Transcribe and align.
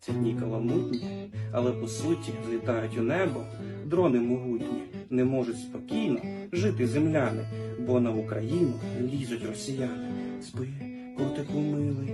Ці 0.00 0.12
дні 0.12 0.36
каламутні, 0.40 1.30
але 1.52 1.72
по 1.72 1.88
суті 1.88 2.32
злітають 2.48 2.98
у 2.98 3.02
небо. 3.02 3.44
Дрони 3.86 4.20
могутні 4.20 4.82
не 5.10 5.24
можуть 5.24 5.58
спокійно 5.58 6.18
жити 6.52 6.86
земляни, 6.86 7.44
бо 7.86 8.00
на 8.00 8.10
Україну 8.10 8.72
лізуть 9.00 9.46
росіяни. 9.46 10.08
Спи, 10.42 10.68
котику 11.16 11.58
милий, 11.58 12.12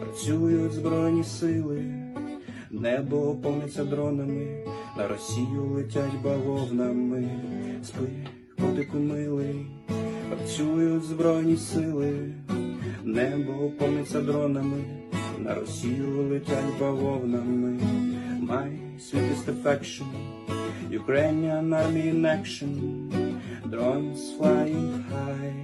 працюють 0.00 0.72
збройні 0.72 1.24
сили, 1.24 1.84
небо 2.70 3.36
повниться 3.42 3.84
дронами, 3.84 4.64
на 4.96 5.08
Росію 5.08 5.64
летять 5.64 6.22
бавовнами. 6.24 7.28
Спи, 7.84 8.08
котику 8.60 8.98
милий, 8.98 9.66
працюють 10.28 11.04
збройні 11.04 11.56
сили, 11.56 12.34
небо 13.04 13.70
повниться 13.78 14.20
дронами, 14.20 15.03
на 15.38 15.54
Росію 15.54 16.28
летять 16.28 16.78
бавовнами. 16.80 17.80
My 18.40 18.68
sweetest 18.98 19.48
affection, 19.48 20.06
Ukrainian 20.90 21.72
army 21.72 22.08
in 22.12 22.24
action, 22.26 22.70
drones 23.70 24.20
flying 24.38 25.04
high. 25.10 25.54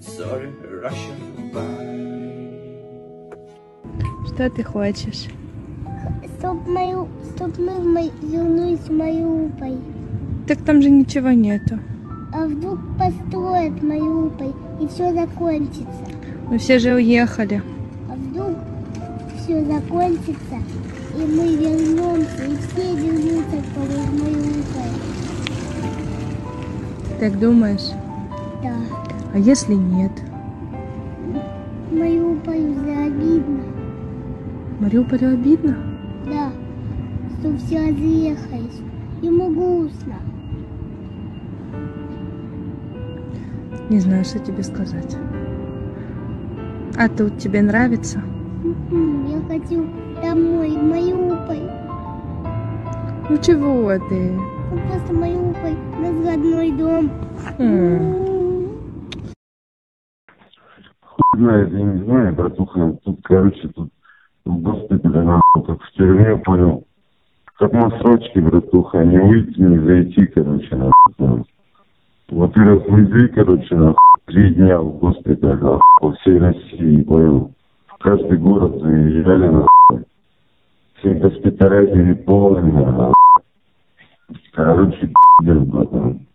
Sorry, 0.00 0.50
Russia, 0.84 1.14
bye. 1.54 1.88
Что 4.26 4.50
ты 4.50 4.62
хочешь? 4.64 5.28
Чтоб, 6.38 6.66
мою, 6.66 7.08
чтоб 7.34 7.56
мы 7.58 8.10
вернулись 8.22 8.88
в 8.88 8.92
Мариуполь. 8.92 9.78
Так 10.46 10.58
там 10.64 10.82
же 10.82 10.90
ничего 10.90 11.30
нету. 11.30 11.78
А 12.32 12.46
вдруг 12.46 12.78
построят 12.98 13.82
Мариуполь 13.82 14.52
и 14.80 14.86
все 14.88 15.12
закончится. 15.12 16.04
Мы 16.50 16.58
все 16.58 16.78
же 16.78 16.94
уехали. 16.94 17.62
Все 19.48 19.64
закончится, 19.64 20.56
и 21.16 21.24
мы 21.24 21.56
вернемся, 21.56 22.44
и 22.44 22.54
все 22.54 22.94
вернутся 22.94 23.56
к 23.56 23.74
тому 23.74 23.86
в 23.86 24.12
Мариуполь. 24.22 24.96
Так 27.18 27.38
думаешь? 27.38 27.94
Да. 28.62 28.74
А 29.32 29.38
если 29.38 29.72
нет? 29.72 30.12
Мариуполь 31.90 32.72
уже 32.72 32.90
обидно. 32.90 33.62
Мариуполю 34.80 35.32
обидно? 35.32 35.78
Да. 36.26 36.52
Что 37.40 37.56
все 37.56 37.88
разъехались. 37.88 38.82
Ему 39.22 39.48
грустно. 39.48 40.16
Не 43.88 44.00
знаю, 44.00 44.26
что 44.26 44.40
тебе 44.40 44.62
сказать. 44.62 45.16
А 46.98 47.08
тут 47.08 47.38
тебе 47.38 47.62
нравится? 47.62 48.22
Я 48.90 49.40
хочу 49.46 49.86
домой, 50.22 50.70
в 50.70 50.82
Мариуполь. 50.82 51.70
Ну 53.28 53.36
чего 53.36 53.92
ты? 54.08 54.32
Ну, 54.70 54.78
просто 54.88 55.12
Мариуполь, 55.12 55.76
наш 56.00 56.26
родной 56.26 56.72
дом. 56.72 57.10
М. 57.58 58.28
знает, 61.36 61.72
я 61.72 61.82
не 61.82 62.04
знаю, 62.04 62.34
братуха, 62.34 62.98
тут, 63.04 63.20
короче, 63.22 63.68
тут 63.68 63.90
в 64.46 64.56
госпитале, 64.62 65.22
нахуй, 65.22 65.64
как 65.66 65.82
в 65.82 65.92
тюрьме, 65.92 66.36
понял. 66.38 66.84
Как 67.58 67.72
на 67.72 67.90
срочке, 67.98 68.40
братуха, 68.40 69.04
не 69.04 69.18
выйти, 69.18 69.60
не 69.60 69.78
зайти, 69.78 70.26
короче, 70.26 70.76
нахуй. 70.76 71.14
понял. 71.18 71.46
Во-первых, 72.30 72.88
везли, 72.88 73.28
короче, 73.28 73.74
нахуй, 73.74 73.96
три 74.26 74.54
дня 74.54 74.80
в 74.80 74.98
госпиталь, 74.98 75.60
нахуй, 75.60 75.80
по 76.00 76.12
всей 76.12 76.38
России, 76.38 77.02
понял. 77.02 77.52
Каждый 78.00 78.38
город 78.38 78.80
заезжали, 78.80 79.48
нахуй. 79.48 80.04
Все 80.98 81.14
госпиталя 81.14 81.86
переполнены, 81.86 82.86
нахуй. 82.86 83.14
Короче, 84.54 85.12
братан. 85.40 86.26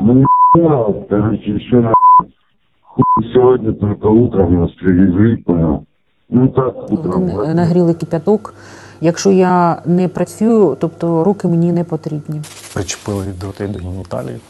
Ну, 0.00 0.14
не 0.14 0.26
знаю, 0.54 1.06
короче, 1.08 1.50
еще, 1.52 1.80
нахуй, 1.80 2.34
Хуй 2.82 3.32
сегодня 3.32 3.72
только 3.72 4.06
утром 4.06 4.60
нас 4.60 4.70
привезли, 4.72 5.36
понял. 5.36 5.86
Ну 6.28 6.48
так, 6.48 6.90
утром. 6.92 7.28
Вони 7.28 7.54
нагріли 7.54 7.94
кипяток. 7.94 8.54
Якщо 9.00 9.30
я 9.30 9.82
не 9.86 10.08
працюю, 10.08 10.76
тобто 10.80 11.24
руки 11.24 11.48
мені 11.48 11.72
не 11.72 11.84
потрібні. 11.84 12.40
причепили 12.74 13.26
дроти 13.40 13.68
до 13.68 13.78
геніталії 13.78 14.40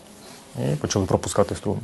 і 0.59 0.77
почали 0.77 1.07
пропускати 1.07 1.55
струм. 1.55 1.79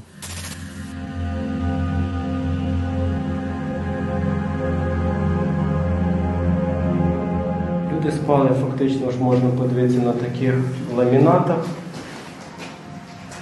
Спали 8.29 8.51
фактично, 8.61 9.11
ж 9.11 9.19
можна 9.23 9.51
подивитися 9.51 10.01
на 10.01 10.13
таких 10.13 10.55
ламінатах, 10.97 11.67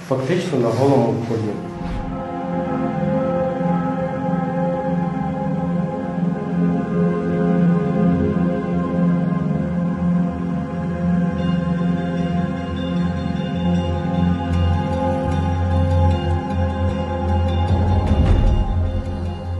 фактично 0.07 0.59
на 0.59 0.67
голому 0.67 1.13
вході. 1.23 1.41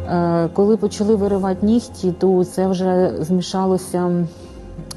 Е, 0.10 0.50
Коли 0.54 0.78
почали 0.78 1.16
виривати 1.16 1.66
нігті, 1.66 2.12
то 2.12 2.46
це 2.46 2.68
вже 2.68 3.14
змішалося 3.20 4.26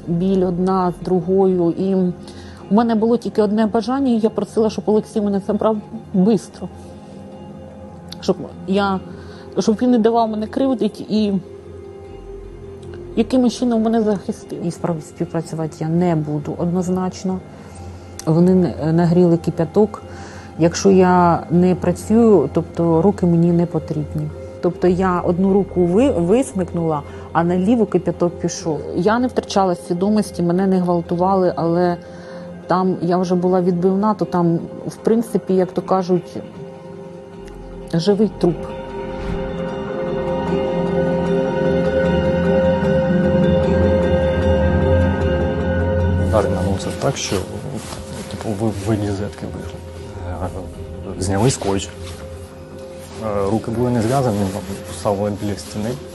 біль 0.07 0.45
одна 0.45 0.91
з 0.91 1.05
другою. 1.05 1.71
І 1.77 1.95
у 1.95 2.75
мене 2.75 2.95
було 2.95 3.17
тільки 3.17 3.41
одне 3.41 3.65
бажання, 3.65 4.11
і 4.11 4.19
я 4.19 4.29
просила, 4.29 4.69
щоб 4.69 4.83
Олексій 4.87 5.21
мене 5.21 5.41
забрав 5.47 5.77
швидко. 6.13 6.69
Щоб 8.21 8.37
щоб 9.59 9.77
він 9.81 9.91
не 9.91 9.99
давав 9.99 10.29
мене 10.29 10.47
кривдить 10.47 11.01
і 11.09 11.33
якимось 13.15 13.53
чином 13.53 13.81
мене 13.81 14.01
захистив. 14.01 14.65
І 14.65 14.71
справді 14.71 15.01
співпрацювати 15.01 15.75
я 15.79 15.87
не 15.87 16.15
буду 16.15 16.55
однозначно. 16.57 17.39
Вони 18.25 18.75
нагріли 18.93 19.37
кипяток. 19.37 20.01
Якщо 20.59 20.91
я 20.91 21.43
не 21.51 21.75
працюю, 21.75 22.49
тобто 22.53 23.01
руки 23.01 23.25
мені 23.25 23.51
не 23.51 23.65
потрібні. 23.65 24.29
Тобто 24.61 24.87
я 24.87 25.19
одну 25.19 25.53
руку 25.53 25.85
ви, 25.85 26.11
висмикнула, 26.11 27.01
а 27.33 27.43
на 27.43 27.57
ліву 27.57 27.85
кипяток 27.85 28.39
пішов. 28.39 28.79
Я 28.95 29.19
не 29.19 29.27
втрачала 29.27 29.75
свідомості, 29.75 30.43
мене 30.43 30.67
не 30.67 30.79
гвалтували, 30.79 31.53
але 31.55 31.97
там 32.67 32.97
я 33.01 33.17
вже 33.17 33.35
була 33.35 33.61
відбивна, 33.61 34.13
то 34.13 34.25
там, 34.25 34.59
в 34.87 34.95
принципі, 34.95 35.53
як 35.53 35.71
то 35.71 35.81
кажуть, 35.81 36.37
живий 37.93 38.31
труп. 38.39 38.55
Удари 46.27 46.49
наносив 46.49 46.93
так, 47.01 47.17
що 47.17 47.35
типу, 48.31 48.49
ви 48.49 48.71
винні 48.87 49.11
зетки 49.11 49.45
вийшли. 49.45 49.79
Е, 51.17 51.21
Зняли 51.21 51.51
скотч. 51.51 51.89
Е, 53.23 53.49
Руки 53.51 53.71
були 53.71 53.89
не 53.89 54.01
зв'язані, 54.01 54.37
поставили 54.87 55.31
біля 55.41 55.55
стіни, 55.55 55.89
е, 55.89 56.10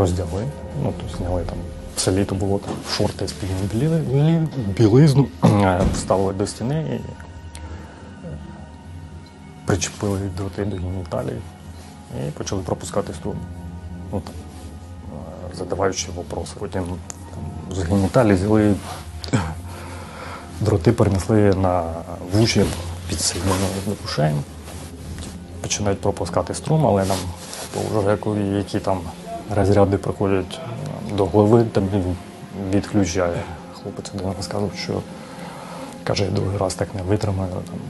роздягли. 0.00 0.46
Ну, 0.82 0.94
тобто 0.98 1.16
зняли 1.16 1.42
там. 1.42 1.58
Все 1.96 2.12
літо 2.12 2.34
було 2.34 2.58
там 2.58 2.74
шорти 2.90 3.26
білі, 3.72 3.88
білі, 3.88 4.48
білизну, 4.76 5.26
е, 5.44 5.80
вставили 5.94 6.32
до 6.32 6.46
стіни 6.46 6.84
і 6.90 6.94
е, 6.94 7.00
причепили 9.66 10.18
дроти 10.36 10.64
до 10.64 10.76
геніталії 10.76 11.40
і 12.28 12.30
почали 12.30 12.62
пропускати 12.62 13.14
струм. 13.14 13.36
Ну, 14.12 14.22
е, 14.26 15.56
задаваючи 15.58 16.08
вопроси. 16.16 16.52
Потім 16.58 16.84
там, 16.84 17.76
з 17.76 17.82
геніталії 17.82 18.34
взяли 18.34 18.74
дроти 20.60 20.92
перенесли 20.92 21.54
на 21.54 21.92
вуші 22.32 22.64
під 23.08 23.20
сильними 23.20 23.52
ушей. 24.04 24.34
Починають 25.60 26.00
пропускати 26.00 26.54
струм, 26.54 26.86
але 26.86 27.04
нам 27.04 27.18
коли 28.20 28.40
які 28.40 28.80
там 28.80 29.00
розряди 29.56 29.96
приходять 29.96 30.60
е, 31.10 31.14
до 31.14 31.26
голови, 31.26 31.64
там 31.72 31.88
він 31.94 32.16
відключає. 32.70 33.42
Хлопець 33.82 34.10
один 34.14 34.32
розказував, 34.36 34.72
що 34.82 35.02
каже, 36.04 36.24
я 36.24 36.30
другий 36.30 36.58
раз 36.58 36.74
так 36.74 36.94
не 36.94 37.02
витримаю. 37.02 37.50
Там, 37.50 37.80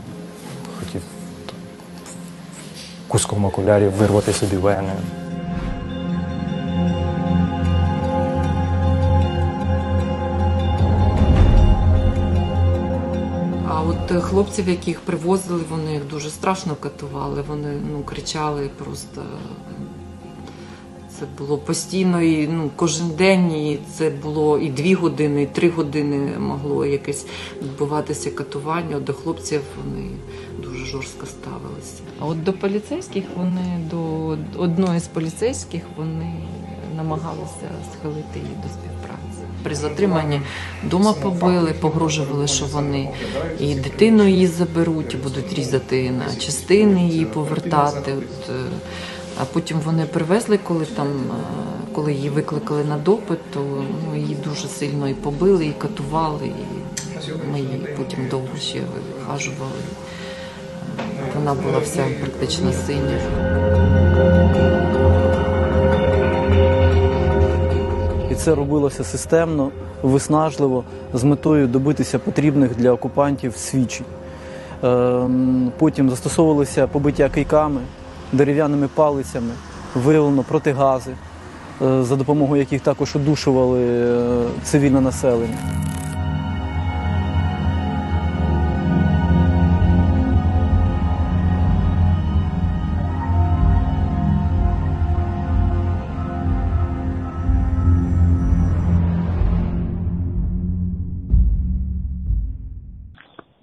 хотів 0.81 1.03
там, 1.47 1.57
куском 3.09 3.45
окулярів 3.45 3.93
вирвати 3.93 4.33
собі 4.33 4.57
вени. 4.57 4.93
А 13.69 13.83
от 13.83 14.23
хлопців, 14.23 14.69
яких 14.69 15.01
привозили, 15.01 15.61
вони 15.71 15.93
їх 15.93 16.07
дуже 16.07 16.31
страшно 16.31 16.75
катували. 16.75 17.43
Вони 17.49 17.81
ну, 17.93 18.03
кричали 18.03 18.71
просто. 18.79 19.23
Це 21.21 21.27
було 21.39 21.59
постійно 21.59 22.23
і 22.23 22.49
ну, 22.49 22.71
кожен 22.77 23.11
день, 23.11 23.53
і 23.53 23.79
це 23.99 24.11
було 24.11 24.59
і 24.59 24.69
дві 24.69 24.95
години, 24.95 25.43
і 25.43 25.47
три 25.47 25.71
години 25.71 26.39
могло 26.39 26.87
якесь 26.87 27.27
відбуватися 27.63 28.31
катування. 28.31 29.01
До 29.01 29.13
хлопців 29.13 29.61
вони 29.85 30.09
дуже 30.63 30.85
жорстко 30.85 31.27
ставилися. 31.27 32.03
А 32.21 32.27
от 32.27 32.45
до 32.45 32.53
поліцейських 32.53 33.25
вони 33.37 33.81
до 33.91 34.37
одної 34.63 35.01
з 35.01 35.07
поліцейських 35.07 35.83
вони 35.97 36.35
намагалися 36.97 37.71
схилити 37.93 38.39
її 38.39 38.55
до 38.63 38.69
співпраці. 38.69 39.45
При 39.63 39.75
затриманні 39.75 40.41
дома 40.85 41.13
побили, 41.13 41.73
погрожували, 41.81 42.47
що 42.47 42.67
вони 42.67 43.11
і 43.61 43.75
дитину 43.75 44.29
її 44.29 44.47
заберуть, 44.47 45.15
і 45.15 45.17
будуть 45.17 45.55
різати 45.55 46.11
на 46.11 46.35
частини 46.37 47.09
її 47.09 47.25
повертати. 47.25 48.13
От, 48.13 48.51
е, 48.51 48.53
а 49.39 49.45
потім 49.45 49.81
вони 49.85 50.05
привезли, 50.05 50.59
коли 50.59 50.87
там, 50.87 51.07
е, 51.07 51.93
коли 51.93 52.13
її 52.13 52.31
викликали 52.31 52.85
на 52.85 52.99
допит, 52.99 53.51
то 53.51 53.61
ну, 54.07 54.17
її 54.17 54.37
дуже 54.45 54.69
сильно 54.69 55.09
і 55.09 55.15
побили, 55.15 55.67
і 55.67 55.73
катували, 55.73 56.47
і 56.47 57.53
ми 57.53 57.61
її 57.61 57.87
потім 57.97 58.29
довго 58.31 58.57
ще 58.59 58.81
вихажували. 58.81 59.81
Вона 61.35 61.55
була 61.55 61.79
вся 61.79 62.07
практично 62.21 62.73
синя. 62.73 63.21
І 68.31 68.35
це 68.35 68.55
робилося 68.55 69.05
системно, 69.05 69.71
виснажливо, 70.03 70.85
з 71.15 71.25
метою 71.25 71.67
добитися 71.67 72.19
потрібних 72.19 72.77
для 72.77 72.93
окупантів 72.93 73.57
свідчень. 73.57 74.07
Ем, 74.83 75.73
Потім 75.79 76.11
застосовувалися 76.11 76.87
побиття 76.87 77.29
кийками, 77.29 77.81
дерев'яними 78.33 78.89
палицями, 78.95 79.53
виявлено 79.95 80.43
протигази, 80.43 81.11
е, 81.83 82.03
за 82.03 82.17
допомогою 82.17 82.61
яких 82.61 82.81
також 82.81 83.17
удушували 83.17 83.81
е, 83.83 84.49
цивільне 84.63 85.01
населення. 85.01 85.59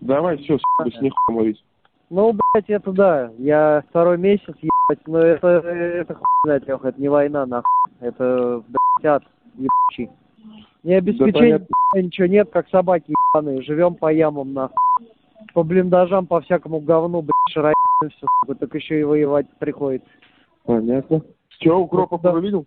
Давай, 0.02 0.38
все, 0.38 0.58
с 0.90 1.02
нихуя 1.02 1.12
молись. 1.30 1.63
Ну, 2.09 2.33
блядь, 2.33 2.69
это 2.69 2.92
да. 2.92 3.31
Я 3.38 3.83
второй 3.89 4.18
месяц, 4.18 4.56
ебать, 4.62 5.06
но 5.07 5.19
это, 5.19 5.48
это 5.48 6.15
хуй 6.15 6.24
знает, 6.45 6.68
Леха, 6.68 6.89
это 6.89 7.01
не 7.01 7.09
война, 7.09 7.45
нахуй. 7.45 7.69
Это, 8.00 8.63
блядь, 8.68 9.06
ад 9.06 9.24
ебучий. 9.56 10.12
Ни 10.83 10.94
обеспечения, 10.94 11.59
понятно. 11.59 12.01
ничего 12.01 12.27
нет, 12.27 12.50
как 12.51 12.69
собаки 12.69 13.13
ебаные. 13.33 13.62
Живем 13.63 13.95
по 13.95 14.12
ямам, 14.12 14.54
нахуй. 14.54 14.75
По 15.54 15.63
блиндажам, 15.63 16.27
по 16.27 16.39
всякому 16.42 16.80
говну, 16.80 17.21
блядь, 17.21 17.33
шароебаем 17.50 18.10
все, 18.10 18.25
сука. 18.42 18.56
Так 18.56 18.74
еще 18.74 19.00
и 19.01 19.03
воевать 19.03 19.48
приходится. 19.60 20.07
Понятно. 20.65 21.21
Че, 21.60 21.74
укропов 21.74 22.21
Да. 22.21 22.31
уже 22.31 22.42
видел? 22.42 22.65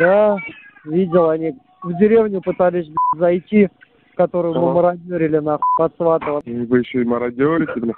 Да, 0.00 0.36
видел, 0.84 1.30
они 1.30 1.54
в 1.82 1.96
деревню 1.98 2.40
пытались, 2.40 2.86
блядь, 2.86 3.20
зайти, 3.20 3.68
которую 4.16 4.54
мы 4.54 4.72
мародерили, 4.72 5.38
нахуй, 5.38 5.62
под 5.76 5.94
Сватово. 5.96 6.42
Вы 6.44 6.78
еще 6.78 7.02
и 7.02 7.04
мародерите, 7.04 7.72
блин. 7.76 7.94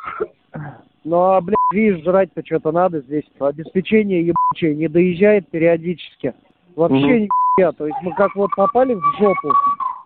Ну, 1.04 1.16
а, 1.16 1.40
блядь, 1.40 1.56
видишь, 1.72 2.02
жрать-то 2.04 2.42
что-то 2.44 2.72
надо 2.72 3.00
здесь. 3.00 3.24
Обеспечение 3.38 4.26
ебучее 4.26 4.74
не 4.74 4.88
доезжает 4.88 5.48
периодически. 5.50 6.32
Вообще 6.76 6.96
Мгм. 6.96 7.28
нихуя. 7.58 7.72
То 7.72 7.86
есть 7.86 7.98
мы 8.02 8.14
как 8.14 8.34
вот 8.34 8.50
попали 8.56 8.94
в 8.94 9.02
жопу, 9.18 9.52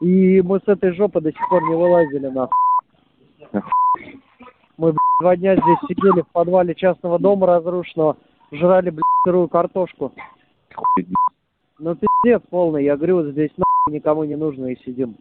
и 0.01 0.43
мы 0.43 0.59
с 0.59 0.67
этой 0.67 0.93
жопы 0.95 1.21
до 1.21 1.31
сих 1.31 1.49
пор 1.49 1.63
не 1.63 1.75
вылазили, 1.77 2.27
нахуй. 2.29 2.57
Мы, 4.77 4.93
блядь, 4.93 4.99
два 5.21 5.37
дня 5.37 5.55
здесь 5.55 5.79
сидели 5.89 6.23
в 6.23 6.29
подвале 6.33 6.75
частного 6.75 7.19
дома 7.19 7.47
разрушенного, 7.47 8.17
жрали, 8.53 8.91
блядь, 8.91 9.03
сырую 9.25 9.49
картошку. 9.49 10.13
Ну, 11.79 11.95
пиздец 11.97 12.43
полный. 12.51 12.85
Я 12.85 12.97
говорю, 12.97 13.17
вот 13.17 13.27
здесь 13.27 13.51
нахуй 13.57 13.95
никому 13.95 14.25
не 14.25 14.37
нужно 14.37 14.67
и 14.67 14.77
сидим. 14.85 15.17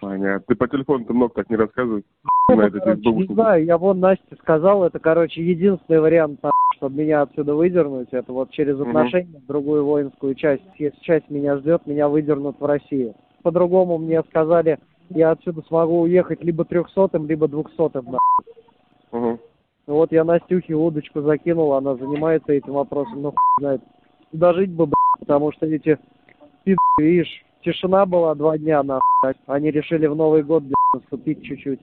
Понятно. 0.00 0.44
Ты 0.46 0.54
по 0.54 0.68
телефону-то 0.68 1.12
много 1.12 1.34
так 1.34 1.50
не 1.50 1.56
рассказывай. 1.56 2.04
Ну, 2.48 2.56
На 2.56 2.66
этот 2.66 2.82
короче, 2.82 3.10
не 3.10 3.26
знаю, 3.26 3.64
я 3.64 3.76
вон 3.76 4.00
Насте 4.00 4.36
сказал, 4.40 4.84
это, 4.84 4.98
короче, 4.98 5.44
единственный 5.44 6.00
вариант, 6.00 6.40
чтобы 6.76 6.96
меня 6.96 7.22
отсюда 7.22 7.54
выдернуть, 7.54 8.08
это 8.12 8.32
вот 8.32 8.50
через 8.50 8.80
отношения 8.80 9.40
в 9.44 9.46
другую 9.46 9.84
воинскую 9.84 10.34
часть. 10.34 10.62
Если 10.78 10.98
часть 11.00 11.28
меня 11.28 11.58
ждет, 11.58 11.86
меня 11.86 12.08
выдернут 12.08 12.58
в 12.60 12.64
Россию. 12.64 13.14
По-другому 13.42 13.98
мне 13.98 14.22
сказали, 14.22 14.78
я 15.10 15.32
отсюда 15.32 15.62
смогу 15.62 16.00
уехать 16.02 16.42
либо 16.42 16.64
трехсотым, 16.64 17.26
либо 17.26 17.48
двухсотым. 17.48 18.04
нахуй. 18.04 18.52
Угу. 19.12 19.38
Вот 19.88 20.12
я 20.12 20.24
Настюхе 20.24 20.74
удочку 20.74 21.22
закинул, 21.22 21.72
она 21.72 21.96
занимается 21.96 22.52
этим 22.52 22.74
вопросом, 22.74 23.22
ну 23.22 23.30
хуй 23.30 23.60
знает. 23.60 23.80
Дожить 24.32 24.70
бы, 24.70 24.84
блядь, 24.86 25.20
потому 25.20 25.50
что 25.52 25.66
эти 25.66 25.98
пизды, 26.64 26.78
видишь, 26.98 27.44
тишина 27.62 28.06
была 28.06 28.34
два 28.34 28.58
дня, 28.58 28.82
нахуй. 28.82 29.34
Они 29.46 29.70
решили 29.70 30.06
в 30.06 30.16
Новый 30.16 30.42
год, 30.42 30.62
блядь, 30.62 30.74
наступить 30.94 31.44
чуть-чуть. 31.44 31.80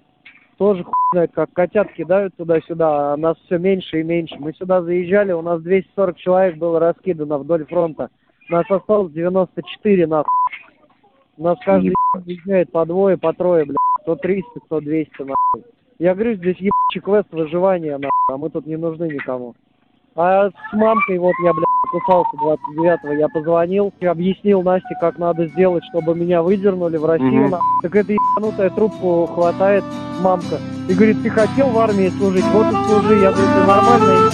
Тоже 0.57 0.83
хуй 0.83 0.93
знает, 1.11 1.31
как 1.33 1.51
котят 1.53 1.91
кидают 1.93 2.35
туда-сюда, 2.37 3.13
а 3.13 3.17
нас 3.17 3.37
все 3.45 3.57
меньше 3.57 3.99
и 3.99 4.03
меньше. 4.03 4.35
Мы 4.39 4.53
сюда 4.53 4.81
заезжали, 4.81 5.33
у 5.33 5.41
нас 5.41 5.61
240 5.61 6.17
человек 6.17 6.57
было 6.57 6.79
раскидано 6.79 7.37
вдоль 7.37 7.65
фронта. 7.65 8.09
Нас 8.49 8.65
осталось 8.69 9.11
94, 9.11 10.07
нахуй. 10.07 10.29
У 11.37 11.43
нас 11.43 11.57
каждый 11.65 11.93
заезжает 12.25 12.71
по 12.71 12.85
двое, 12.85 13.17
по 13.17 13.33
трое, 13.33 13.65
блядь. 13.65 13.77
130, 14.03 14.45
100, 14.65 14.79
нахуй. 14.79 15.63
Я 15.99 16.13
говорю, 16.13 16.35
здесь 16.35 16.57
ебучий 16.57 17.01
квест 17.01 17.27
выживания, 17.31 17.97
нахуй, 17.97 18.33
а 18.33 18.37
мы 18.37 18.49
тут 18.49 18.65
не 18.65 18.77
нужны 18.77 19.05
никому. 19.05 19.55
А 20.16 20.48
с 20.48 20.72
мамкой, 20.72 21.18
вот 21.18 21.32
я, 21.44 21.52
блядь, 21.52 21.64
кусался 21.92 22.30
29-го, 22.42 23.12
я 23.12 23.28
позвонил, 23.28 23.92
и 24.00 24.06
объяснил 24.06 24.62
Насте, 24.62 24.94
как 25.00 25.18
надо 25.18 25.46
сделать, 25.46 25.82
чтобы 25.90 26.14
меня 26.14 26.42
выдернули 26.42 26.96
в 26.96 27.04
Россию, 27.06 27.42
Мгм. 27.42 27.50
нахуй. 27.50 27.66
Так 27.82 27.94
эта 27.96 28.12
ебанутая 28.12 28.70
трубку 28.70 29.26
хватает 29.34 29.84
мамка. 30.20 30.56
И 30.88 30.94
говорит, 30.94 31.22
ты 31.22 31.30
хотел 31.30 31.68
в 31.68 31.78
армии 31.78 32.08
служить, 32.18 32.44
вот 32.52 32.66
и 32.66 32.84
служи. 32.86 33.20
Я 33.20 33.30
говорю, 33.30 33.48
ты 33.54 33.66
нормально? 33.66 34.30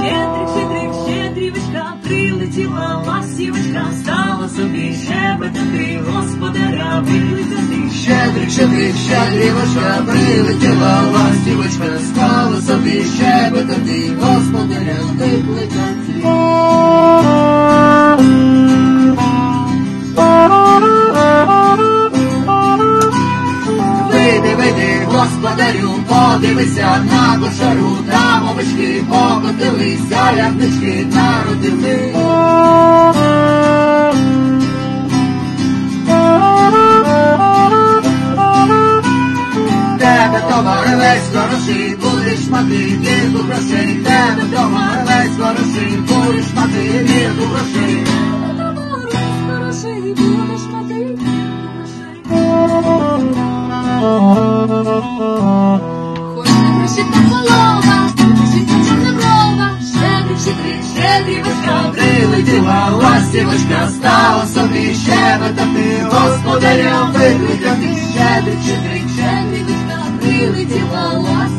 Щедрик, 0.00 0.48
щедрик, 0.54 0.92
щедрівочка, 1.06 1.92
прилетіла 2.04 3.02
ластівочка, 3.06 3.82
стала 3.92 4.48
собі 4.48 4.92
щебетати, 4.94 6.00
господаря 6.12 7.00
викликати. 7.04 7.90
Щедрик, 8.02 8.50
щедрик, 8.50 8.94
щедрівочка, 8.96 10.02
прилетіла 10.06 11.00
на 27.45 27.51
кошару, 27.51 27.97
там 28.09 28.49
овечки 28.49 29.03
покотилися, 29.09 30.31
ягнички 30.37 31.07
народили. 31.15 32.13
Тебе 39.99 40.39
товар 40.49 40.87
весь 40.97 41.29
хороший, 41.33 41.95
будеш 41.95 42.47
мати 42.49 42.75
вірку 42.75 43.39
грошей, 43.47 43.95
тебе 44.03 44.43
товар 44.55 45.05
весь 45.05 45.37
хороший, 45.37 45.97
будеш 45.97 46.45
мати 46.55 46.83
вірку 47.03 47.43
грошей. 47.45 48.05
Хороший, 49.47 50.15
та 57.54 57.54
полова, 57.54 58.08
життя 58.52 58.74
чорноброва, 58.88 59.78
щедрик, 59.92 60.38
щедрик, 60.40 60.82
щедрівочка, 60.94 61.92
Прилетіла 61.94 62.90
ластівочка, 62.90 63.88
стала 63.88 64.46
собі 64.46 64.94
щебетати, 64.94 66.06
господаря 66.10 67.04
викликати. 67.14 67.96
Щедрик, 68.12 68.58
щедрик, 68.64 69.04
щедрівочка, 69.16 69.98
прилетіла 70.20 71.12
ластівочка. 71.12 71.53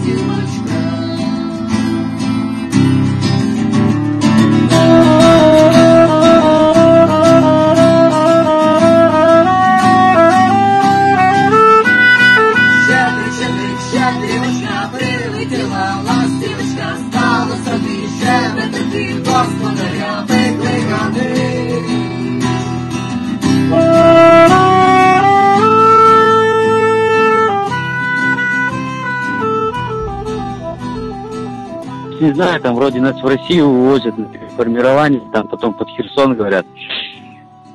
Знаю, 32.33 32.61
там 32.61 32.75
вроде 32.75 33.01
нас 33.01 33.21
в 33.21 33.27
Россию 33.27 33.67
увозят 33.67 34.17
на 34.17 34.29
формирование, 34.57 35.21
там 35.33 35.49
потом 35.49 35.75
под 35.75 35.89
Херсон 35.91 36.35
говорят. 36.35 36.67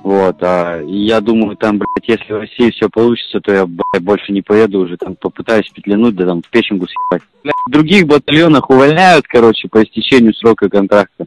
Вот, 0.04 0.38
а 0.42 0.82
я 0.82 1.22
думаю, 1.22 1.56
там, 1.56 1.78
блядь, 1.78 2.08
если 2.08 2.34
в 2.34 2.40
России 2.40 2.72
все 2.72 2.90
получится, 2.90 3.40
то 3.40 3.54
я, 3.54 3.66
блядь, 3.68 4.04
больше 4.04 4.32
не 4.32 4.42
поеду 4.42 4.80
уже, 4.80 4.98
там 4.98 5.16
попытаюсь 5.16 5.70
петлянуть, 5.70 6.16
да 6.16 6.26
там 6.26 6.42
в 6.42 6.50
печенку 6.50 6.88
съебать. 6.88 7.28
В 7.68 7.72
других 7.72 8.08
батальонах 8.08 8.70
увольняют, 8.70 9.28
короче, 9.28 9.68
по 9.68 9.84
истечению 9.84 10.34
срока 10.34 10.70
контракта. 10.70 11.26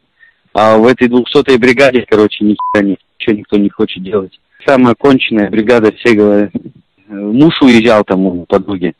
А 0.52 0.76
в 0.76 0.87
этой 0.87 1.09
двухсотой 1.09 1.57
бригаде, 1.59 2.04
короче, 2.09 2.45
нихера 2.45 2.85
ничего 2.85 3.37
никто 3.37 3.57
не 3.57 3.69
хочет 3.69 4.02
делать. 4.02 4.40
Самая 4.66 4.95
конченная 4.95 5.50
бригада, 5.50 5.93
все 5.93 6.14
говорят. 6.14 6.50
Муж 7.09 7.61
уезжал 7.62 8.02
там 8.04 8.26
у 8.26 8.45
подруги. 8.47 8.95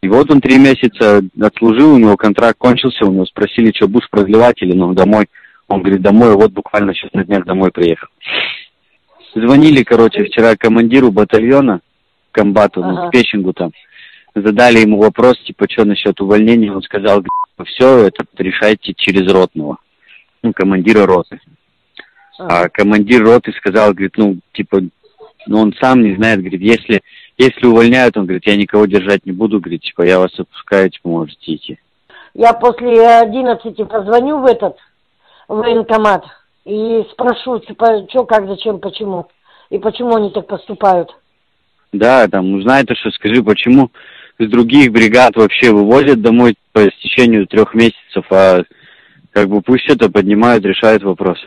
И 0.00 0.08
вот 0.08 0.30
он 0.30 0.40
три 0.40 0.58
месяца 0.58 1.22
отслужил, 1.40 1.94
у 1.94 1.98
него 1.98 2.16
контракт 2.16 2.58
кончился, 2.58 3.04
у 3.04 3.12
него 3.12 3.26
спросили, 3.26 3.72
что 3.74 3.88
будешь 3.88 4.08
продлевать 4.10 4.62
или 4.62 4.72
ну 4.72 4.94
домой. 4.94 5.26
Он 5.66 5.82
говорит, 5.82 6.02
домой, 6.02 6.34
вот 6.34 6.52
буквально 6.52 6.94
сейчас 6.94 7.12
на 7.12 7.24
днях 7.24 7.44
домой 7.44 7.70
приехал. 7.72 8.08
Звонили, 9.34 9.82
короче, 9.82 10.24
вчера 10.24 10.56
командиру 10.56 11.10
батальона, 11.10 11.80
комбату, 12.32 12.80
ну, 12.80 12.96
Ага. 12.96 13.08
в 13.08 13.10
Печенгу 13.10 13.52
там. 13.52 13.72
Задали 14.34 14.78
ему 14.80 14.98
вопрос, 14.98 15.38
типа, 15.44 15.66
что 15.68 15.84
насчет 15.84 16.20
увольнения. 16.20 16.72
Он 16.72 16.82
сказал, 16.82 17.24
все 17.66 18.06
это 18.06 18.24
решайте 18.38 18.94
через 18.94 19.30
ротного. 19.30 19.78
Ну, 20.42 20.52
командира 20.52 21.06
роты. 21.06 21.40
А 22.38 22.68
командир 22.68 23.24
роты 23.24 23.52
сказал, 23.52 23.92
говорит, 23.92 24.16
ну, 24.16 24.38
типа, 24.52 24.80
ну, 25.46 25.58
он 25.58 25.74
сам 25.80 26.02
не 26.02 26.14
знает, 26.14 26.40
говорит, 26.40 26.60
если, 26.60 27.02
если 27.38 27.66
увольняют, 27.66 28.16
он 28.16 28.24
говорит, 28.24 28.46
я 28.46 28.56
никого 28.56 28.86
держать 28.86 29.24
не 29.24 29.32
буду, 29.32 29.60
говорит, 29.60 29.82
типа, 29.82 30.02
я 30.02 30.18
вас 30.18 30.32
отпускаю, 30.38 30.90
типа, 30.90 31.08
можете 31.08 31.54
идти. 31.54 31.78
Я 32.34 32.52
после 32.52 33.06
11 33.06 33.88
позвоню 33.88 34.40
в 34.40 34.46
этот 34.46 34.76
в 35.46 35.56
военкомат 35.56 36.24
и 36.64 37.04
спрошу, 37.12 37.60
типа, 37.60 38.06
что, 38.10 38.24
как, 38.24 38.46
зачем, 38.48 38.80
почему. 38.80 39.28
И 39.70 39.78
почему 39.78 40.16
они 40.16 40.30
так 40.30 40.46
поступают. 40.46 41.10
Да, 41.92 42.28
там, 42.28 42.52
узнай 42.54 42.84
то, 42.84 42.94
что 42.94 43.10
скажи, 43.12 43.42
почему 43.42 43.90
с 44.38 44.46
других 44.46 44.92
бригад 44.92 45.36
вообще 45.36 45.72
вывозят 45.72 46.20
домой 46.20 46.54
по 46.72 46.86
истечению 46.86 47.46
трех 47.46 47.74
месяцев, 47.74 48.24
а 48.30 48.62
как 49.32 49.48
бы 49.48 49.62
пусть 49.62 49.88
это 49.88 50.10
поднимают, 50.10 50.64
решают 50.64 51.02
вопрос. 51.02 51.38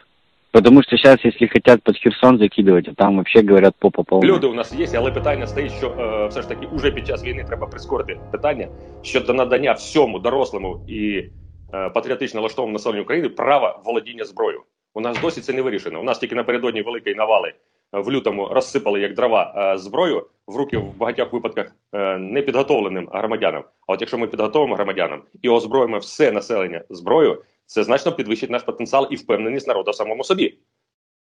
Потому 0.52 0.84
что 0.84 0.98
сейчас, 0.98 1.24
если 1.24 1.48
хотят 1.48 1.82
под 1.84 1.98
Херсон 1.98 2.38
закидывать, 2.38 2.88
а 2.88 2.94
там 2.94 3.16
вообще 3.16 3.42
говорят 3.42 3.76
попа 3.80 4.04
полная. 4.04 4.28
Люди 4.28 4.48
у 4.48 4.54
нас 4.54 4.74
є, 4.74 4.88
але 4.96 5.12
питання 5.12 5.48
стоїть, 5.48 5.72
що 5.72 5.88
е, 5.88 6.28
все 6.28 6.42
ж 6.42 6.50
таки 6.50 6.66
уже 6.66 6.92
під 6.92 7.08
час 7.08 7.24
війни 7.24 7.44
треба 7.44 7.68
прискорити 7.68 8.20
питання 8.32 8.68
щодо 9.02 9.34
надання 9.34 9.74
всьому 9.74 10.20
дорослому 10.20 10.86
і 10.88 11.26
е, 11.74 11.90
патріотично 11.90 12.40
налаштованому 12.40 12.74
населенню 12.74 13.02
України 13.02 13.30
права 13.30 13.82
володіння 13.86 14.26
зброєю. 14.26 14.62
У 14.94 15.02
нас 15.02 15.22
досі 15.22 15.42
це 15.42 15.54
не 15.54 15.62
вирішено. 15.62 16.00
У 16.00 16.04
нас 16.04 16.20
тільки 16.20 16.36
напередодні 16.36 16.82
великої 16.82 17.16
навали 17.16 17.54
е, 17.94 18.00
в 18.00 18.12
лютому 18.12 18.48
розсипали 18.48 19.00
як 19.00 19.14
дрова 19.14 19.54
е, 19.58 19.78
зброю 19.78 20.28
в 20.48 20.56
руки 20.56 20.78
в 20.78 20.98
багатьох 20.98 21.34
випадках 21.34 21.76
е, 21.94 22.18
непідготовленим 22.18 23.10
громадянам. 23.12 23.64
А 23.88 23.94
от 23.94 24.02
якщо 24.02 24.18
ми 24.18 24.28
підготовимо 24.28 24.76
громадянам 24.76 25.22
і 25.42 25.50
озброїмо 25.50 25.98
все 25.98 26.32
населення 26.32 26.82
зброєю, 26.90 27.42
це 27.72 27.84
значно 27.84 28.12
підвищить 28.12 28.50
наш 28.50 28.64
потенціал 28.64 29.08
і 29.12 29.16
впевненість 29.16 29.68
народу 29.68 29.94
самому 29.94 30.24
собі. 30.24 30.58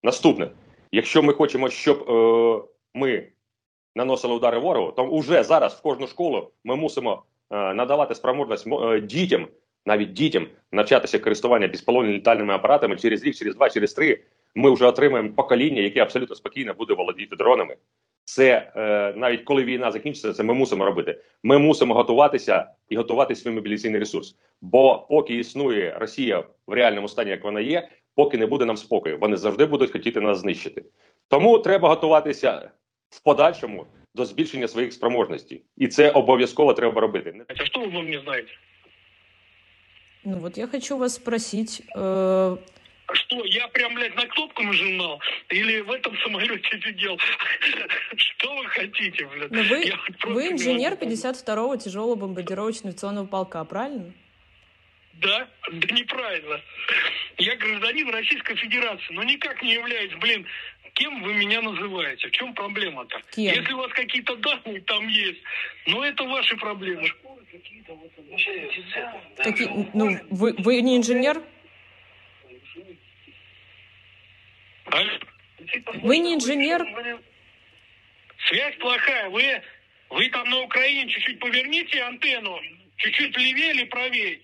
Наступне, 0.03 0.51
якщо 0.91 1.23
ми 1.23 1.33
хочемо, 1.33 1.69
щоб 1.69 2.09
е, 2.09 2.61
ми 2.93 3.27
наносили 3.95 4.33
удари 4.33 4.59
ворогу, 4.59 4.91
то 4.91 5.17
вже 5.17 5.43
зараз 5.43 5.73
в 5.73 5.81
кожну 5.81 6.07
школу 6.07 6.51
ми 6.63 6.75
мусимо 6.75 7.23
е, 7.51 7.73
надавати 7.73 8.15
спроможність 8.15 8.67
е, 8.67 9.01
дітям, 9.01 9.47
навіть 9.85 10.13
дітям, 10.13 10.47
навчатися 10.71 11.19
користування 11.19 11.67
безполонними 11.67 12.17
літальними 12.17 12.53
апаратами 12.53 12.95
через 12.95 13.23
рік, 13.23 13.35
через 13.35 13.55
два, 13.55 13.69
через 13.69 13.93
три. 13.93 14.23
Ми 14.55 14.71
вже 14.73 14.85
отримаємо 14.85 15.33
покоління, 15.33 15.81
яке 15.81 16.01
абсолютно 16.01 16.35
спокійно 16.35 16.73
буде 16.73 16.93
володіти 16.93 17.35
дронами. 17.35 17.75
Це 18.24 18.72
е, 18.76 19.12
навіть 19.16 19.42
коли 19.44 19.64
війна 19.64 19.90
закінчиться, 19.90 20.32
це 20.32 20.42
ми 20.42 20.54
мусимо 20.54 20.84
робити. 20.84 21.20
Ми 21.42 21.58
мусимо 21.58 21.94
готуватися 21.94 22.66
і 22.88 22.96
готувати 22.96 23.34
свій 23.34 23.50
мобілізаційний 23.50 24.00
ресурс. 24.00 24.36
Бо 24.60 25.06
поки 25.08 25.34
існує 25.34 25.96
Росія 25.98 26.44
в 26.66 26.72
реальному 26.72 27.08
стані, 27.08 27.30
як 27.30 27.44
вона 27.44 27.60
є, 27.60 27.88
поки 28.14 28.38
не 28.38 28.46
буде 28.46 28.64
нам 28.64 28.76
спокою, 28.76 29.18
вони 29.18 29.36
завжди 29.36 29.66
будуть 29.66 29.92
хотіти 29.92 30.20
нас 30.20 30.38
знищити. 30.38 30.84
Тому 31.28 31.58
треба 31.58 31.88
готуватися 31.88 32.70
в 33.10 33.22
подальшому 33.22 33.86
до 34.14 34.24
збільшення 34.24 34.68
своїх 34.68 34.92
спроможностей, 34.92 35.62
і 35.76 35.88
це 35.88 36.10
обов'язково 36.10 36.74
треба 36.74 37.00
робити. 37.00 37.44
Это 37.48 37.64
что 37.64 37.80
вы 37.80 37.86
обо 37.86 38.02
мне 38.02 38.20
знаете? 38.20 38.48
Ну 40.24 40.38
вот 40.38 40.58
я 40.58 40.66
хочу 40.66 40.98
вас 40.98 41.14
спросить, 41.14 41.82
э, 41.96 42.56
Что, 43.33 43.45
я 43.45 43.67
прям, 43.69 43.95
блядь, 43.95 44.15
на 44.15 44.25
кнопку 44.27 44.63
нажимал? 44.63 45.21
Или 45.49 45.81
в 45.81 45.91
этом 45.91 46.17
самолете 46.19 46.81
сидел? 46.83 47.17
Что 48.15 48.55
вы 48.55 48.65
хотите, 48.67 49.27
блядь? 49.27 49.51
ну 49.51 49.63
вы, 49.63 49.83
Я 49.83 49.99
вы 50.25 50.43
не 50.43 50.51
инженер 50.53 50.91
могу. 50.91 51.05
52-го 51.05 51.75
тяжелого 51.77 52.15
бомбардировочного 52.15 52.89
авиационного 52.89 53.25
полка, 53.25 53.63
правильно? 53.63 54.13
Да? 55.13 55.47
Да 55.71 55.95
неправильно. 55.95 56.61
Я 57.37 57.55
гражданин 57.55 58.09
Российской 58.09 58.55
Федерации, 58.55 59.13
но 59.13 59.23
никак 59.23 59.61
не 59.61 59.73
являюсь, 59.73 60.13
блин, 60.15 60.45
кем 60.93 61.23
вы 61.23 61.33
меня 61.33 61.61
называете? 61.61 62.27
В 62.27 62.31
чем 62.31 62.53
проблема-то? 62.53 63.21
Кем? 63.31 63.53
Если 63.53 63.73
у 63.73 63.77
вас 63.77 63.91
какие-то 63.93 64.35
данные 64.37 64.81
там 64.81 65.07
есть, 65.07 65.39
ну 65.87 66.03
это 66.03 66.23
ваши 66.23 66.55
проблемы. 66.57 67.07
Какие, 69.37 69.89
ну, 69.93 70.17
вы, 70.29 70.55
вы 70.57 70.81
не 70.81 70.97
инженер? 70.97 71.41
Вы 76.03 76.17
не 76.19 76.35
инженер? 76.35 76.85
Связь 78.47 78.75
плохая. 78.77 79.29
Вы, 79.29 79.61
вы 80.09 80.29
там 80.29 80.49
на 80.49 80.61
Украине 80.61 81.07
чуть-чуть 81.09 81.39
поверните 81.39 82.01
антенну. 82.03 82.59
Чуть-чуть 82.97 83.35
левее 83.37 83.71
или 83.71 83.83
правее. 83.85 84.39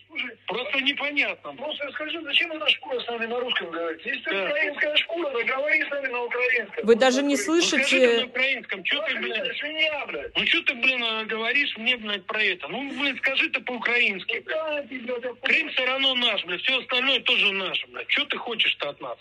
Просто 0.47 0.81
непонятно. 0.81 1.53
Просто 1.53 1.91
скажи, 1.91 2.19
зачем 2.23 2.51
эта 2.51 2.67
шкура 2.69 2.99
с 2.99 3.07
нами 3.07 3.27
на 3.27 3.39
русском 3.39 3.69
говорит? 3.69 4.03
Если 4.05 4.21
ты 4.21 4.43
украинская 4.43 4.95
шкура, 4.97 5.29
то 5.31 5.43
говори 5.45 5.83
с 5.83 5.89
нами 5.89 6.07
на 6.07 6.23
украинском. 6.23 6.85
Вы 6.85 6.95
даже 6.95 7.21
не 7.21 7.35
Ну, 7.35 7.37
скажи 7.37 7.61
ты 7.61 7.77
на 7.77 7.85
слышите... 7.85 8.25
украинском, 8.25 8.85
что 8.85 9.01
ты, 9.03 9.15
блин, 9.19 9.33
Это 9.33 9.53
свинья, 9.53 10.05
блядь. 10.07 10.35
ну 10.35 10.45
что 10.47 10.61
ты, 10.63 10.73
блин, 10.73 11.27
говоришь 11.27 11.77
мне, 11.77 11.95
блядь, 11.97 12.25
про 12.25 12.43
это? 12.43 12.67
Ну, 12.67 12.89
блин, 12.99 13.17
скажи 13.17 13.49
ты 13.49 13.61
по-украински. 13.61 14.43
Да, 14.47 14.79
я 14.89 15.33
Крым 15.43 15.69
все 15.69 15.85
равно 15.85 16.15
наш, 16.15 16.43
блядь, 16.45 16.61
все 16.61 16.79
остальное 16.79 17.19
тоже 17.21 17.51
наше, 17.53 17.87
блядь. 17.87 18.09
Что 18.11 18.25
ты 18.25 18.37
хочешь-то 18.37 18.89
от 18.89 18.99
нас? 18.99 19.17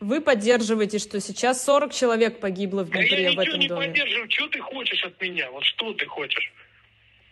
Вы 0.00 0.20
поддерживаете, 0.20 0.98
что 0.98 1.20
сейчас 1.20 1.64
40 1.64 1.92
человек 1.92 2.40
погибло 2.40 2.84
в 2.84 2.90
Да 2.90 2.98
я 3.00 3.06
Днепре 3.06 3.28
в 3.28 3.30
ничего 3.30 3.42
этом 3.42 3.60
не 3.60 3.68
доме. 3.68 3.86
поддерживаю. 3.86 4.30
Что 4.30 4.48
ты 4.48 4.60
хочешь 4.60 5.04
от 5.04 5.20
меня? 5.20 5.50
Вот 5.50 5.64
что 5.64 5.92
ты 5.94 6.06
хочешь? 6.06 6.52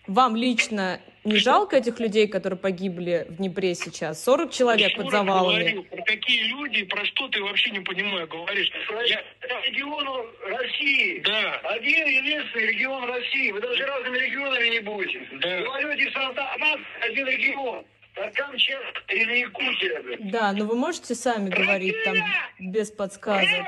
Вам 0.07 0.37
лично 0.37 1.01
не 1.25 1.37
жалко 1.37 1.77
этих 1.77 1.99
людей, 1.99 2.27
которые 2.29 2.59
погибли 2.59 3.27
в 3.31 3.37
Днепре 3.37 3.75
сейчас? 3.75 4.23
40 4.25 4.51
человек 4.53 4.89
Еще 4.89 4.97
под 4.97 5.05
раз 5.07 5.13
завалами. 5.13 5.59
говорю, 5.71 5.83
про 5.85 6.03
какие 6.03 6.43
люди, 6.49 6.85
про 6.85 7.05
что 7.07 7.29
ты 7.29 7.43
вообще 7.43 7.71
не 7.71 7.81
понимаю, 7.81 8.27
говоришь. 8.29 8.71
Я... 9.09 9.23
регион 9.67 10.27
России. 10.47 11.21
Да. 11.25 11.55
Один 11.65 12.07
единственный 12.07 12.67
регион 12.67 13.05
России. 13.05 13.51
Вы 13.51 13.61
даже 13.61 13.83
разными 13.87 14.19
регионами 14.19 14.69
не 14.69 14.81
будете. 14.81 15.21
Да. 15.41 15.61
Говорите, 15.63 16.11
создать 16.13 16.59
нас 16.59 16.79
один 17.01 17.27
регион. 17.27 17.85
Как 18.15 18.33
Камчатка 18.35 19.15
или 19.15 19.39
Якутия, 19.39 20.03
блядь. 20.03 20.31
Да, 20.31 20.53
но 20.53 20.67
вы 20.67 20.77
можете 20.77 21.15
сами 21.15 21.51
говорить 21.51 21.97
там 22.05 22.15
без 22.61 22.91
подсказок. 22.93 23.67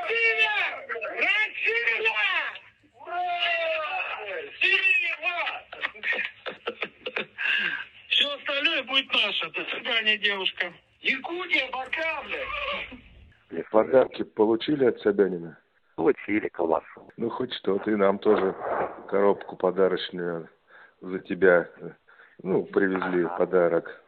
Все 8.09 8.29
остальное 8.35 8.83
будет 8.83 9.11
наше. 9.11 9.49
До 9.51 9.65
свидания, 9.65 10.17
девушка. 10.17 10.71
Якутия, 11.01 11.67
пока, 11.71 12.23
блядь. 12.23 13.67
Подарки 13.69 14.23
получили 14.23 14.85
от 14.85 14.99
Собянина? 15.01 15.57
Получили 15.95 16.47
колбасу. 16.49 17.11
Ну, 17.17 17.29
хоть 17.29 17.53
что-то, 17.53 17.91
и 17.91 17.95
нам 17.95 18.19
тоже 18.19 18.55
коробку 19.09 19.57
подарочную 19.57 20.49
за 21.01 21.19
тебя, 21.19 21.69
ну, 22.43 22.63
привезли 22.63 23.27
подарок. 23.37 24.03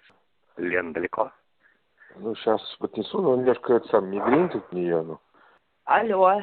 Лен 0.59 0.93
далеко. 0.93 1.31
Ну, 2.15 2.35
сейчас 2.35 2.61
поднесу, 2.77 3.21
но 3.21 3.35
немножко 3.35 3.73
это 3.73 3.87
сам 3.87 4.09
мигрень 4.09 4.49
тут 4.49 4.71
нее, 4.73 5.01
ну. 5.01 5.19
Алло. 5.85 6.41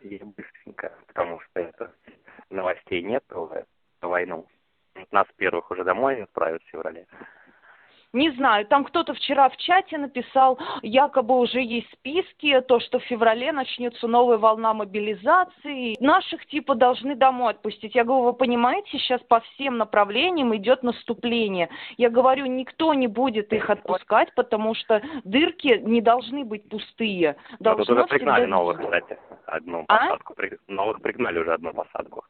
И 0.00 0.18
быстренько, 0.22 0.92
потому 1.06 1.40
что 1.40 1.60
это 1.60 1.92
новостей 2.50 3.02
нет 3.02 3.24
про 3.26 3.64
войну. 4.02 4.46
Нас 5.10 5.26
первых 5.36 5.70
уже 5.70 5.84
домой 5.84 6.22
отправят 6.22 6.62
в 6.62 6.68
феврале. 6.68 7.06
Не 8.12 8.30
знаю, 8.32 8.66
там 8.66 8.84
кто-то 8.84 9.14
вчера 9.14 9.48
в 9.48 9.56
чате 9.56 9.96
написал, 9.96 10.58
якобы 10.82 11.38
уже 11.38 11.60
есть 11.62 11.88
списки, 11.92 12.60
то, 12.62 12.80
что 12.80 12.98
в 12.98 13.04
феврале 13.04 13.52
начнется 13.52 14.08
новая 14.08 14.36
волна 14.36 14.74
мобилизации. 14.74 15.96
Наших 16.02 16.44
типа 16.46 16.74
должны 16.74 17.14
домой 17.14 17.52
отпустить. 17.52 17.94
Я 17.94 18.02
говорю, 18.02 18.24
вы 18.24 18.32
понимаете, 18.32 18.98
сейчас 18.98 19.20
по 19.22 19.40
всем 19.40 19.78
направлениям 19.78 20.54
идет 20.56 20.82
наступление. 20.82 21.70
Я 21.98 22.10
говорю, 22.10 22.46
никто 22.46 22.94
не 22.94 23.06
будет 23.06 23.52
их 23.52 23.70
отпускать, 23.70 24.34
потому 24.34 24.74
что 24.74 25.00
дырки 25.22 25.78
не 25.78 26.00
должны 26.00 26.44
быть 26.44 26.68
пустые. 26.68 27.36
Ну, 27.50 27.56
тут 27.58 27.60
Должно 27.60 27.94
уже 27.94 28.04
пригнали 28.06 28.40
всегда 28.42 28.56
новых, 28.56 28.80
кстати, 28.80 29.18
одну 29.46 29.84
А? 29.86 29.98
посадку. 29.98 30.34
При- 30.34 30.58
Новых 30.66 31.00
пригнали 31.00 31.38
уже 31.38 31.54
одну 31.54 31.72
посадку. 31.72 32.24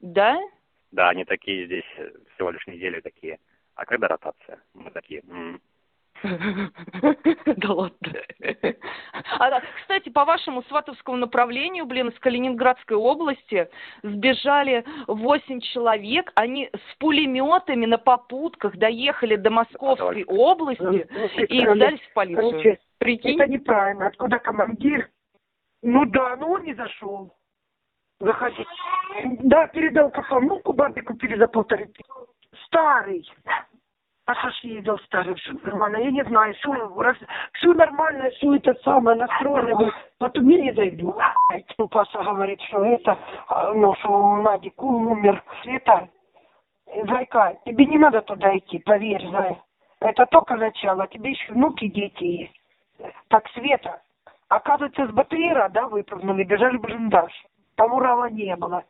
Да? 0.00 0.38
Да, 0.92 1.08
они 1.08 1.24
такие 1.24 1.66
здесь 1.66 1.84
всего 2.34 2.50
лишь 2.50 2.66
недели 2.68 3.00
такие. 3.00 3.38
А 3.78 3.86
когда 3.86 4.08
ротация? 4.08 4.58
Мы 4.74 4.90
такие, 4.90 5.22
Да 7.56 7.72
ладно. 7.72 8.12
А, 9.38 9.60
кстати, 9.80 10.08
по 10.08 10.24
вашему 10.24 10.64
сватовскому 10.64 11.16
направлению, 11.16 11.86
блин, 11.86 12.08
из 12.08 12.18
Калининградской 12.18 12.96
области 12.96 13.70
сбежали 14.02 14.84
8 15.06 15.60
человек. 15.60 16.32
Они 16.34 16.68
с 16.74 16.96
пулеметами 16.98 17.86
на 17.86 17.98
попутках 17.98 18.76
доехали 18.76 19.36
до 19.36 19.50
Московской 19.50 20.24
области 20.24 21.06
и 21.44 21.60
сдались 21.64 22.00
в 22.00 22.12
полицию. 22.14 22.78
Прикинь? 22.98 23.40
это 23.40 23.48
неправильно. 23.48 24.08
Откуда 24.08 24.40
командир? 24.40 25.08
Ну 25.82 26.04
да, 26.06 26.34
но 26.34 26.50
он 26.50 26.64
не 26.64 26.74
зашел. 26.74 27.32
Заходи. 28.18 28.66
Да, 29.44 29.68
передал 29.68 30.10
кафануку, 30.10 30.72
бабе 30.72 31.02
купили 31.02 31.36
за 31.36 31.46
полторы. 31.46 31.92
Старый. 32.66 33.24
Ездил 34.62 34.98
старый, 34.98 35.34
все 35.36 35.52
нормально, 35.62 35.96
я 35.98 36.10
не 36.10 36.22
знаю, 36.24 36.52
все, 36.54 36.72
раз, 37.00 37.16
все 37.54 37.72
нормально, 37.72 38.28
все 38.30 38.56
это 38.56 38.74
самое, 38.82 39.16
настроено, 39.16 39.90
потом 40.18 40.48
я 40.48 40.60
не 40.60 40.72
зайду. 40.72 41.16
Ну, 41.78 41.88
Паша 41.88 42.22
говорит, 42.22 42.60
что 42.62 42.84
это, 42.84 43.16
а, 43.48 43.72
ну, 43.72 43.94
что 43.96 44.10
у 44.10 44.42
Нади 44.42 44.70
кум 44.70 45.06
умер. 45.06 45.42
Света, 45.62 46.08
Зайка, 47.04 47.56
тебе 47.64 47.86
не 47.86 47.98
надо 47.98 48.20
туда 48.20 48.56
идти, 48.58 48.78
поверь, 48.80 49.26
Зай. 49.30 49.56
Это 50.00 50.26
только 50.26 50.56
начало, 50.56 51.06
тебе 51.06 51.30
еще 51.30 51.52
внуки, 51.52 51.88
дети 51.88 52.24
есть. 52.24 52.60
Так, 53.28 53.48
Света, 53.54 54.02
оказывается, 54.48 55.06
с 55.06 55.10
БТРа, 55.10 55.70
да, 55.70 55.88
выпрыгнули, 55.88 56.44
бежали 56.44 56.76
в 56.76 56.82
блиндаж. 56.82 57.32
Там 57.76 57.92
Урала 57.94 58.28
не 58.28 58.54
было. 58.56 58.84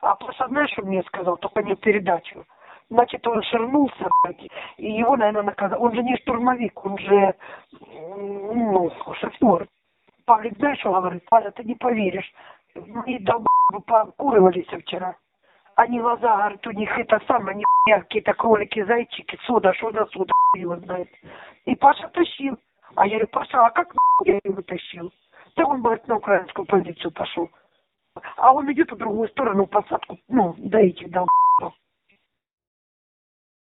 А 0.00 0.14
Паша, 0.14 0.46
знаешь, 0.48 0.70
что 0.70 0.82
мне 0.82 1.02
сказал, 1.04 1.36
только 1.38 1.62
не 1.62 1.74
передачу. 1.74 2.44
Значит, 2.88 3.26
он 3.26 3.42
ширнулся, 3.42 4.08
блядь, 4.22 4.48
и 4.76 4.92
его, 4.92 5.16
наверное, 5.16 5.42
наказали. 5.42 5.80
Он 5.80 5.92
же 5.94 6.02
не 6.02 6.16
штурмовик, 6.18 6.84
он 6.84 6.96
же, 6.98 7.34
ну, 7.80 8.92
шофер. 9.20 9.66
Павлик, 10.24 10.56
знаешь, 10.58 10.78
что 10.78 10.92
говорит? 10.92 11.24
Павел, 11.28 11.50
ты 11.52 11.64
не 11.64 11.74
поверишь. 11.74 12.32
Мы 12.74 13.18
долбы 13.20 13.46
покуривались 13.86 14.66
вчера. 14.66 15.16
Они 15.74 16.00
глаза, 16.00 16.36
говорит, 16.36 16.66
у 16.66 16.70
них 16.70 16.98
это 16.98 17.20
самое, 17.26 17.56
не 17.56 17.64
какие-то 17.86 18.34
кролики, 18.34 18.84
зайчики, 18.84 19.36
сода, 19.46 19.74
что 19.74 19.90
за 19.90 20.06
сода, 20.06 20.32
его 20.56 20.76
знает. 20.76 21.08
И 21.64 21.74
Паша 21.74 22.08
тащил. 22.08 22.56
А 22.94 23.06
я 23.06 23.16
говорю, 23.16 23.28
Паша, 23.28 23.66
а 23.66 23.70
как 23.70 23.92
я 24.24 24.38
его 24.44 24.62
тащил? 24.62 25.12
Да 25.56 25.66
он, 25.66 25.82
говорит, 25.82 26.06
на 26.06 26.16
украинскую 26.16 26.66
позицию 26.66 27.10
пошел. 27.10 27.50
А 28.36 28.52
он 28.52 28.70
идет 28.72 28.92
в 28.92 28.96
другую 28.96 29.28
сторону, 29.28 29.66
посадку, 29.66 30.18
ну, 30.28 30.54
до 30.58 30.78
этих 30.78 31.10
долб 31.10 31.28